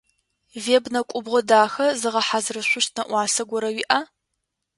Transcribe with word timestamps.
Веб 0.63 0.83
нэкӏубгъо 0.93 1.41
дахэ 1.49 1.87
зыгъэхьазырышъущт 1.99 2.91
нэӏуасэ 2.97 3.43
горэ 3.49 3.69
уиӏа? 3.75 3.99